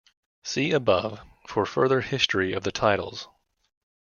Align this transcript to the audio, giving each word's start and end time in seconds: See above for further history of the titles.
See 0.41 0.71
above 0.71 1.19
for 1.47 1.63
further 1.63 2.01
history 2.01 2.53
of 2.53 2.63
the 2.63 2.71
titles. 2.71 3.27